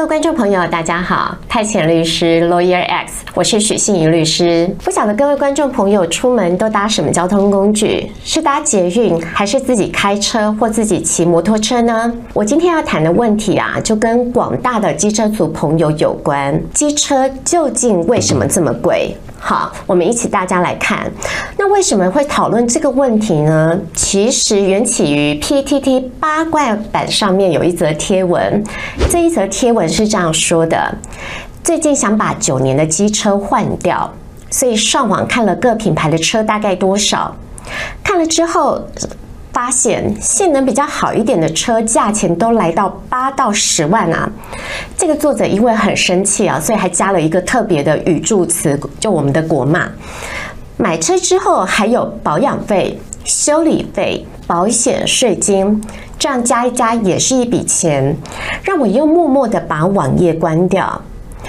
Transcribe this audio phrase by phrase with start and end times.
[0.00, 4.66] 各位观众朋友，大家好，派遣律师 Lawyer X，我是许信怡律师。
[4.82, 8.10] 不晓得各位观众朋友出门都搭什么交通工具？
[8.24, 12.10] 是搭捷运，还是自己开车或自己骑摩托车呢？
[12.32, 16.58] 我今天要谈的问题啊，就跟广大的机车族朋友有关。
[16.72, 19.14] 机车究竟为什么这么贵？
[19.42, 21.10] 好，我们一起大家来看。
[21.56, 23.76] 那为什么会讨论这个问题呢？
[23.94, 28.62] 其实缘起于 PTT 八卦版上面有一则贴文。
[29.08, 30.94] 这一则贴文是这样说的：
[31.64, 34.12] 最近想把九年的机车换掉，
[34.50, 37.34] 所以上网看了各品牌的车大概多少。
[38.04, 38.86] 看了之后。
[39.52, 44.30] 发现性能比较好一点的车，价钱都来到八到十万啊！
[44.96, 49.88] 这个作者因为很生气啊，所以还加了一个特别的语助词，就我们的国骂。
[50.76, 55.82] 买车之后还有保养费、修理费、保险、税金，
[56.18, 58.16] 这样加一加也是一笔钱，
[58.62, 61.02] 让我又默默的把网页关掉。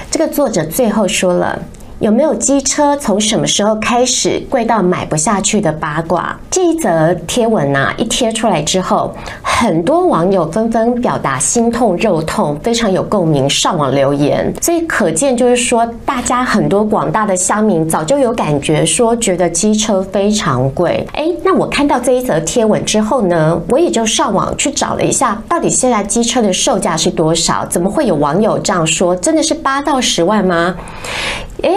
[0.10, 1.58] 这个作者最后说了。
[2.02, 6.36] 有没有机车从什么时候开始贵到买不下去的八卦？
[6.50, 14.52] 这一则贴文啊，一贴出来之后，很多网友纷纷表达心痛肉痛，非常有共鸣，上网留言。
[14.60, 21.06] 所以可见，就是说，大家很多广大的乡民早就有感觉，说觉得机车非常贵。
[21.14, 27.64] 哎，那我看到这一则贴文之后呢，我也就上网去找了一下，到底现在机车的售价是多少？
[27.68, 29.16] 怎么会有网友这样说？
[29.16, 30.76] 真的是八到十万吗？
[31.62, 31.76] 诶，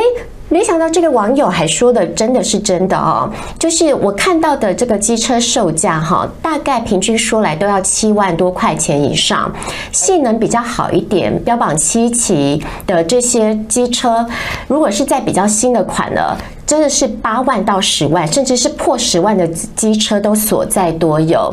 [0.48, 9.52] 没想到这个网友还说的真的是真的哦，就是我看到的这个机车售价哈，大概平均说来都要七万多块钱以上，
[9.92, 14.26] 性能比较好一点，标榜七期的这些机车，
[14.68, 16.36] 如果是在比较新的款的。
[16.66, 21.52] 真的是八万到十万，甚至是破十万的机车都所在多有。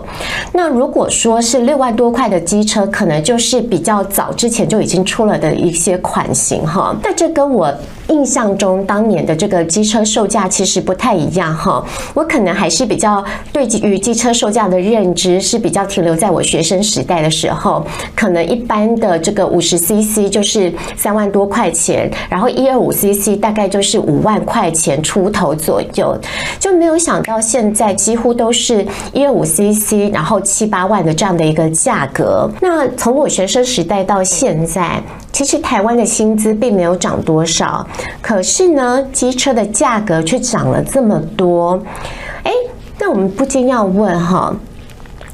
[0.54, 6.96] 那如果说是六万多块的机车，可能就是比较早之前就已经出了的一些款型哈。
[7.04, 7.74] 但这跟我
[8.08, 11.84] 印象中当年的这个机车售价其实不太一样哈。
[12.14, 17.86] 我可能还是比较对于机车售价的认知是比较停留在我学生时代的时候，
[18.16, 25.01] 可能一般的这个五十 CC 就是三万多块钱，然后一二五 CC 大概就是五万块钱。
[25.02, 26.18] 出头左右，
[26.60, 32.50] 就没有想到现在几乎都是一二五 CC，然后七八万的这样的一个价格。
[32.62, 35.02] 那从我学生时代到现在，
[35.32, 37.86] 其实台湾的薪资并没有涨多少，
[38.22, 41.82] 可是呢，机车的价格却涨了这么多。
[42.44, 42.52] 哎，
[43.00, 44.56] 那我们不禁要问哈，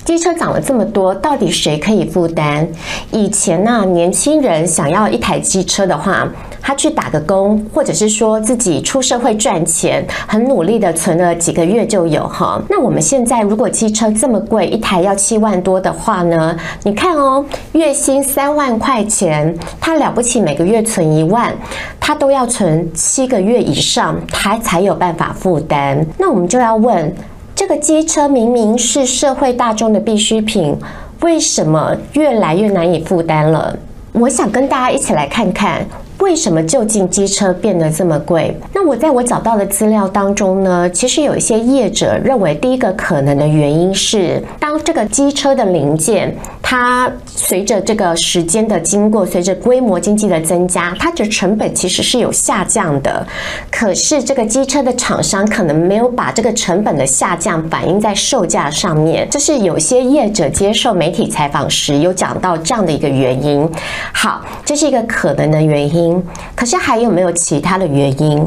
[0.05, 2.67] 机车涨了这么多，到底谁可以负担？
[3.11, 6.27] 以前呢，年轻人想要一台机车的话，
[6.67, 12.61] 他去打个工，或者是说自己出社会赚钱，很努力的存了几个月就有哈。
[12.69, 16.57] 那我们现在如果机车这么贵，一台要七万多的话呢？
[16.83, 21.55] 你看哦，月薪三万块钱，他了不起每个月存一万，
[22.01, 26.05] 他都要存七个月以上，他才有办法负担。
[26.17, 27.15] 那我们就要问，
[27.55, 30.77] 这个机车明明是社会大众的必需品，
[31.21, 33.73] 为什么越来越难以负担了？
[34.11, 35.87] 我想跟大家一起来看看。
[36.19, 38.55] 为什么就近机车变得这么贵？
[38.73, 46.35] 那我在我找到的资料当中呢，其实有一些业者认为，第一个可能的原因是，当这个机车的零件，
[46.69, 53.25] 它随着这个时间的经过，随着规模经济的增加，它的成本其实是有下降的。
[53.71, 63.65] 可是这个机车的厂商可能没有把这个成本的下降反映在售价上面，这是有些业者接受媒体采访时有讲到这样的一个原因。
[64.11, 66.21] 好，这是一个可能的原因。
[66.53, 68.45] 可是还有没有其他的原因？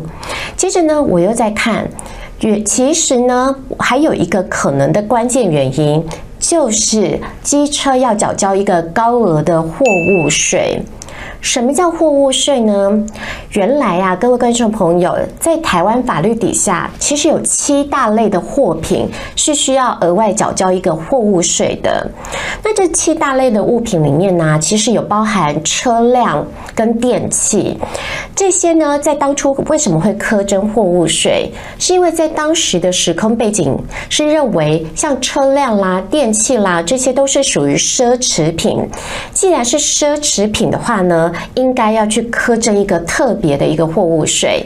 [0.58, 1.88] 接着呢，我又在看，
[2.66, 6.04] 其实呢，还有一个可能的关键原因，
[6.40, 10.82] 就是机车要缴交一个高额的货物税。
[11.40, 13.04] 什么叫货物税呢？
[13.52, 22.06] 原来啊，各位观众朋友，在台湾法律底下，其实有七大类的货品是需要额外缴交一个货物税的。
[22.62, 27.78] 那这七大类的物品里面呢，其实有包含车辆跟电器。
[28.36, 31.50] 这些呢，在当初为什么会苛征货物税？
[31.78, 33.76] 是因为在当时的时空背景
[34.08, 38.86] 是认为，像车辆啦、电器啦，这些都是属于奢侈品。
[39.32, 44.65] 既然是奢侈品的话呢，应该要去苛征一个特别的一个货物税。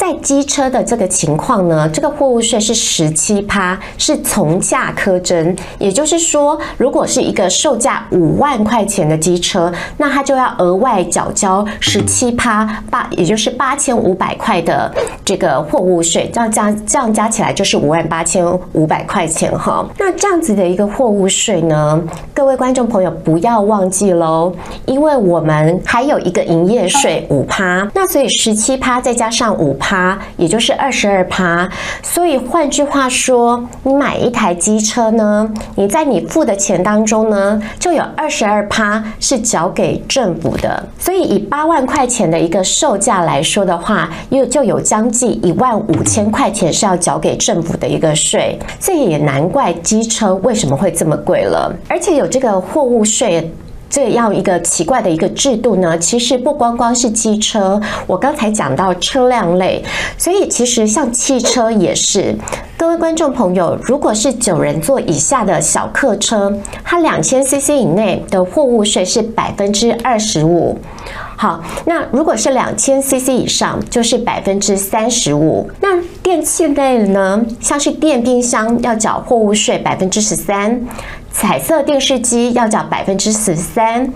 [0.00, 5.54] 在机车的这个情况呢，这个货物税是十七趴，是从价课征。
[5.78, 14.90] 也就是说，如果是一个售价五万块钱的机车，那它就要额外缴交十七趴八，也就是八千五百块的
[15.22, 16.30] 这个货物税。
[16.32, 18.42] 这样加这样加起来就是五万八千
[18.72, 19.86] 五百块钱哈。
[19.98, 22.02] 那这样子的一个货物税呢，
[22.32, 24.50] 各位观众朋友不要忘记喽，
[24.86, 31.68] 因为我们还有一个营业税五趴，那所以十七趴再加上五趴，趴也就是二十二趴。
[32.00, 40.88] 所以换句话说，你买一台机车呢，你在你付的钱当中呢，就有二十二趴是缴给政府的。
[40.96, 48.56] 所以以八万块钱的一个售价来说的话，又就有将近一万五千块钱是要缴给政府的一个税。
[48.78, 53.52] 这也难怪机车为什么会这么贵了，而且有这个货物税。
[53.90, 59.84] 这样一个奇怪的一个制度呢，其实不光光是机车，我刚才讲到车辆类，
[60.16, 62.34] 所以其实像汽车也是。
[62.78, 70.78] 各位观众朋友，如果是九人座以下的小客车，它两千 CC 以内的货物税是百分之二十五。
[71.36, 75.68] 好，那如果是两千 CC 以上，就是百分之三十五。
[75.80, 80.80] 那电器类呢，像是电冰箱要缴货物税百分之十三。
[81.32, 84.12] 彩色电视机要缴百分之十三，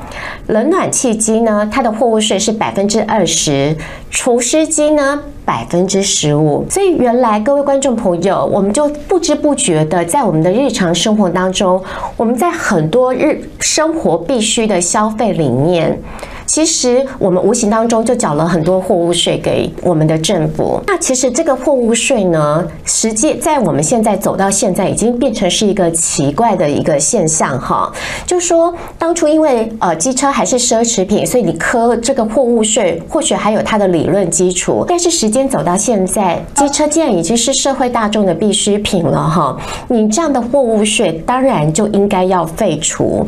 [0.49, 3.77] 冷暖气机呢，它的货物税是百分之二十，
[4.11, 6.65] 除湿机呢百分之十五。
[6.71, 11.83] 所以原来各位观众朋友，我们就不知不觉的在我们的日常生活当中，
[12.17, 16.01] 我们在很多日生活必须的消费里面。
[16.47, 20.79] 其实我们无形当中就缴了很多货物税给我们的政府。
[20.87, 27.91] 那其实这个货物税呢，实际在我们现在走到现在，已经变成是一个奇怪的一个现象哈。
[28.27, 34.85] 就说，当初因为呃机车还是奢侈品，所以你课这个货物税，或许还有它的理论基础。
[34.87, 39.59] 但是实间走到现在，机车既然已经是社会大众的必需品了哈，
[39.89, 43.27] 你这样的货物税当然就应该要废除。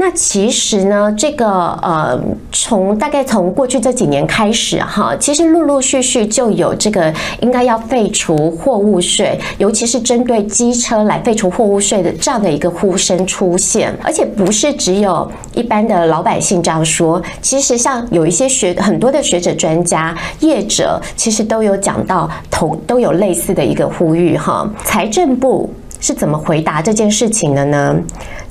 [0.00, 1.46] 那其实呢，这个
[1.82, 2.16] 呃，
[2.52, 25.68] 从大概从过去这几年开始哈，其实陆陆续续就有这个应该要废除货物税，尤其是针对机车来废除货物税的这样的一个呼声出现，而且不是只有一般的老百姓这样说，其实像有一些学很多的学者、专家、业者，其实都有讲到，同都有类似的一个呼吁哈，财政部。
[26.00, 27.96] 是怎么回答这件事情的呢？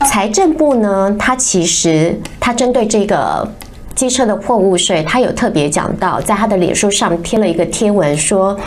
[0.06, 3.48] 财政部呢，它其实它针对这个
[3.96, 8.58] 机车的货物税，它有特别讲到，在它的脸书上贴了一个贴文说，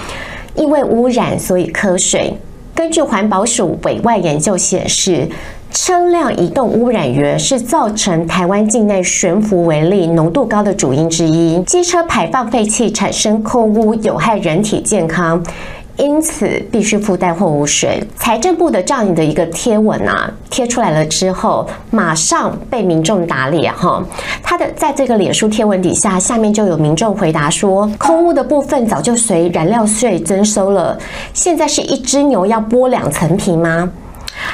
[0.54, 2.34] 因为污染所以课税。
[2.74, 5.28] 根据环保署委外研究显示，
[5.70, 11.62] 车辆移动污染源是造成台湾境内悬浮微粒浓度高的主因之一。
[11.64, 15.42] 机车排放废气产生空污，有害人体健康。
[16.00, 18.02] 因此，必须附带货物税。
[18.16, 24.02] 财政部的这样的一个贴文啊，贴出来了之后，马上被民众打脸哈。
[24.42, 30.98] 他的在这个脸书贴文底下，下面就有民众回答说，空污的部分早就随燃料税征收了，
[31.34, 33.90] 现在是一只牛要剥两层皮吗？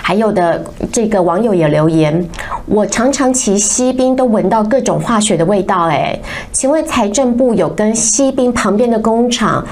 [0.02, 2.28] 还有的这个网友也留言，
[2.66, 6.18] 我常常骑西滨都闻到各种化学的味道，哎，
[6.50, 9.64] 请问财政部有跟西滨旁边的工厂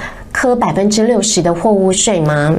[0.44, 2.54] 喝百分之六十的货物税吗？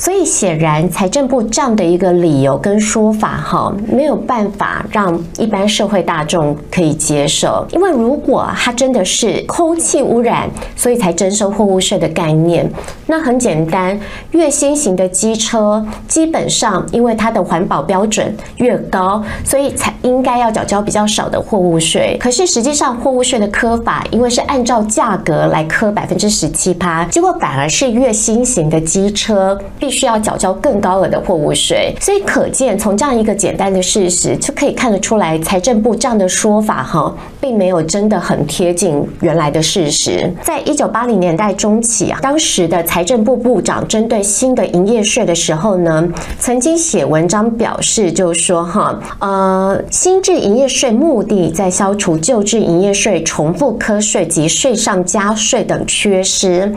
[0.00, 7.66] 所以显然，财政部这样的一个理由跟说法，哈，没有办法让一般社会大众可以接受。
[7.70, 12.66] 因为如果它真的是空气污染，所以才征收货物税的概念，
[13.08, 14.00] 那很简单，
[14.30, 22.16] 越新型的机车，基本上因为它的环保标准越高，所以才应该要缴交比较少的货物税。
[22.18, 29.60] 可是实际上，货物税的课法，因为是按照价格来课百分之十七趴，结果反而是越新型的机车
[29.90, 40.32] 需要缴交更高额的货物税，所以可见从这样一个简单的事实就可以看得出来，财政部这样的说法哈，并没有真的很贴近原来的事实。
[40.42, 56.72] 在一九八零年代中期啊，当时的财政部部长针对新的营业税的时候呢，曾经写文章表示，就是说哈，呃，新制营业税目的在消除旧制营业税重复课税及税上加税等缺失。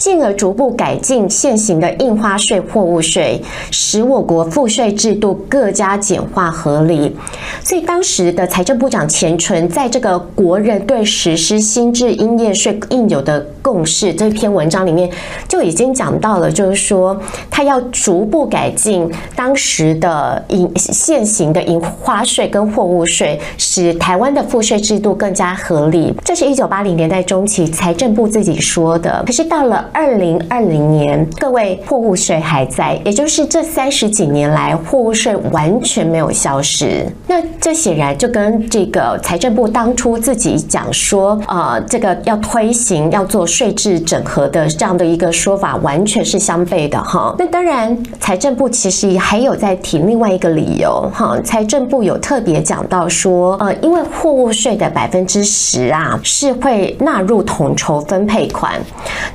[0.00, 3.38] 进而逐步改进现行的印花税、货物税，
[3.70, 7.14] 使我国赋税制度更加简化合理。
[7.62, 15.10] 所以当时的财政部长钱纯在这个国人对实施新制营业税应有的共识这篇文章里面
[15.46, 26.14] 就已经讲到了，就是说他要逐步改进当时的印现行的印花税跟货物税，使台湾的赋税制度更加合理。
[26.24, 29.22] 这是一九八零年代中期财政部自己说的。
[29.26, 37.06] 可是到了二零二零年，各位货物税还在，也就是这三十几年来货物税完全没有消失。
[37.26, 47.34] 那这显然就跟这个财政部当初自己讲说，呃，这个要推行要做税制整合的这样的一个说法，完全是相悖的哈。
[47.38, 51.38] 那当然，财政部其实还有在提另外一个理由哈。
[51.42, 58.80] 财政部有特别讲到说，呃，因为货物税的百分之十啊是会纳入统筹分配款，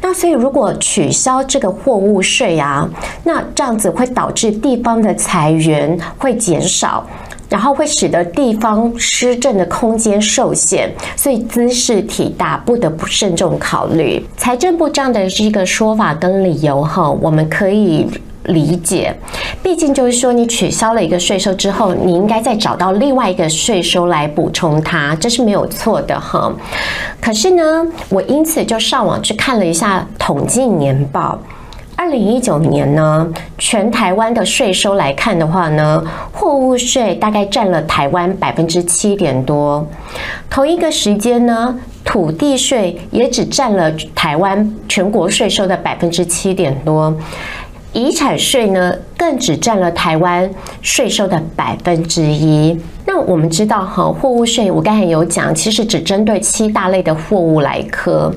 [0.01, 2.87] 那所以如如果取消这个货物税啊，
[3.23, 7.03] 那这样子会导致地方的裁员会减少。
[7.47, 14.23] 然后会使得地方施政的空间受限，所以兹事体大，不得不慎重考虑。
[14.35, 18.07] 财政部这样的一个说法跟理由哈，我们可以
[18.45, 19.15] 理解。
[19.61, 26.51] 毕竟就是说，你取消了一个税收之后，你应该再找到另外一个税收来补充它，这是没有错的哈。
[27.21, 31.39] 可是呢，我因此就上网去看了一下统计年报。
[31.97, 33.25] 二零一九年呢，
[33.57, 39.87] 全台湾的税收来看的话呢，货物税大概占了台湾百分之七点多。
[40.49, 41.73] 同一个时间呢，
[42.03, 47.15] 土地税也只占了台湾全国税收的百分之七点多。
[47.95, 50.49] 遗产税呢，更只占了台湾
[50.81, 52.77] 税收的百分之一。
[53.05, 58.29] 那我们知道哈，货物税我刚才有讲，其实只针对七大类的货物来科，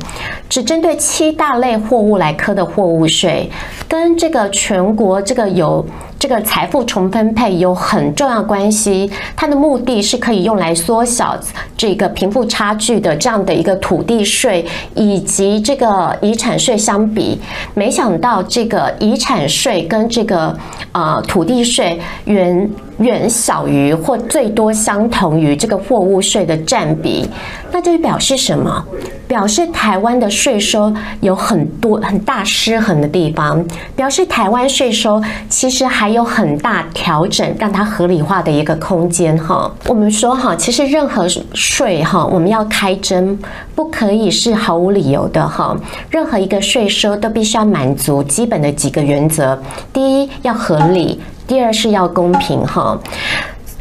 [0.48, 3.50] 只针对七大类货物来科的货物税，
[3.88, 5.84] 跟这个全国这个有。
[6.18, 11.38] 这个财富重分配有很重要关系，它的目的是可以用来缩小
[11.76, 17.40] 这个贫富差距的这样的一个土地税以及这个遗产税相比，
[17.74, 20.56] 没想到这个遗产税跟这个
[20.90, 27.28] 呃土地税远远小于或最多相同于这个货物税的占比，
[27.72, 28.84] 那就表示什么？
[29.26, 33.62] 表示台湾的税收有很多很大失衡的地方，
[33.94, 39.70] 表示台湾税收其实还有很大调整让它合理化的一个空间哈。
[39.86, 43.38] 我们说哈，其实任何税哈，我们要开征
[43.74, 45.76] 不可以是毫无理由的哈。
[46.08, 49.58] 任何一个税收都必须要满足基本的几个原则：
[49.92, 52.98] 第一要合理，第二是要公平哈。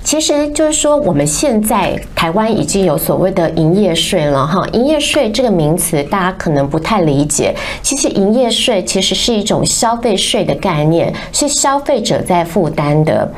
[0.08, 4.66] 其实就是说，我们现在台湾已经有所谓的营业税了哈。
[4.72, 7.54] 营业税这个名词大家可能不太理解。
[7.82, 13.30] 其实营业税其实是一种消费税的概念，是消费者在负担的。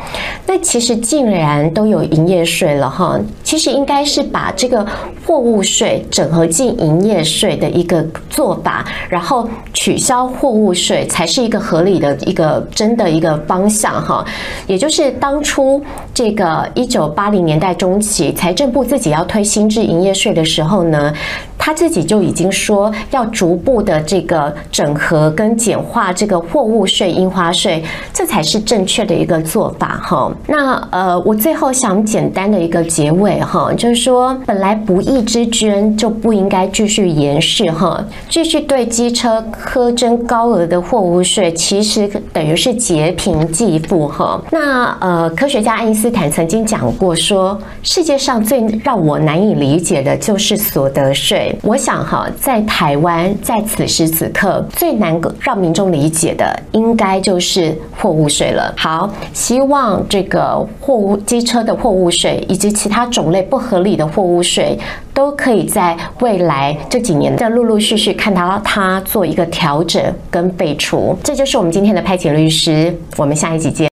[0.46, 4.86] 那其实竟然都有营业税了哈，其实应该是把这个
[5.26, 14.24] 货物税整合进营业税的一个做法，然后取消货物税才是一个合理的一个真的一个方向哈。
[14.68, 15.84] 也就是当初
[16.14, 16.59] 这个。
[16.74, 21.14] 一九八零年代中期，财政部自己要推新制营业税的时候呢，
[21.58, 30.32] 他自己就已经说要逐步的这个整合跟简化这个货物税、印花税，这才是正确的一个做法哈。
[30.48, 44.42] 那呃，我最后想简单的一个结尾哈，就是说本来不义之捐就不应该继续延续哈，继续对机车苛征高额的货物税，其实等于是劫贫济富哈。
[44.52, 51.56] 那呃，科学家爱因斯坦曾已经讲过说，世界上最让我难以理解的就是所得税。
[51.62, 58.74] 我想哈，在台湾在此时此刻最难让民众理解的，应该就是货物税了。
[58.76, 64.76] 好，希望这个货物机车的货物税以及其他种类不合理的货物税，
[65.14, 71.16] 都可以在未来这几年再陆陆续续看到它做一个调整跟废除。
[71.24, 73.88] 这就是我们今天的派遣律师，我们下一集见。